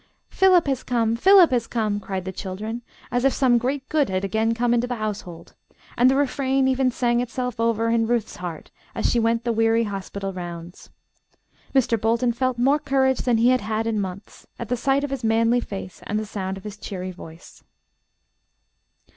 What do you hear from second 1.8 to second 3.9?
cried the children, as if some great